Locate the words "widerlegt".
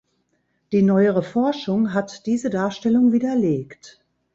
3.11-4.03